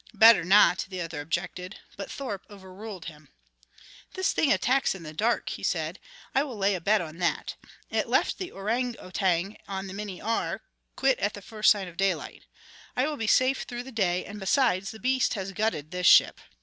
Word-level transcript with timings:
"Better 0.15 0.43
not," 0.43 0.87
the 0.89 0.99
other 0.99 1.21
objected; 1.21 1.77
but 1.95 2.09
Thorpe 2.09 2.47
overruled 2.49 3.05
him. 3.05 3.29
"This 4.15 4.33
thing 4.33 4.51
attacks 4.51 4.95
in 4.95 5.03
the 5.03 5.13
dark," 5.13 5.49
he 5.49 5.61
said. 5.61 5.99
"I 6.33 6.41
will 6.41 6.57
lay 6.57 6.71
a 6.71 6.77
little 6.81 6.85
bet 6.85 7.01
on 7.01 7.19
that. 7.19 7.53
It 7.91 8.07
left 8.07 8.39
the 8.39 8.49
orang 8.51 8.95
outang 8.97 9.57
on 9.67 9.85
the 9.85 9.93
Minnie 9.93 10.19
R. 10.19 10.61
quit 10.95 11.19
at 11.19 11.35
the 11.35 11.41
first 11.43 11.69
sign 11.69 11.87
of 11.87 11.97
daylight. 11.97 12.47
I 12.97 13.05
will 13.07 13.15
be 13.15 13.27
safe 13.27 13.61
through 13.61 13.83
the 13.83 13.91
day, 13.91 14.25
and 14.25 14.39
besides, 14.39 14.89
the 14.89 14.97
beast 14.99 15.35
has 15.35 15.51
gutted 15.51 15.91
this 15.91 16.07
ship. 16.07 16.41